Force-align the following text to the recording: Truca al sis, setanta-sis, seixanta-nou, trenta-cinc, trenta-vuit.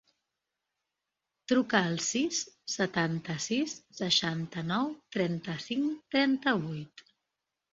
Truca 1.51 1.81
al 1.89 1.99
sis, 2.05 2.39
setanta-sis, 2.77 3.75
seixanta-nou, 3.99 4.91
trenta-cinc, 5.17 5.95
trenta-vuit. 6.17 7.07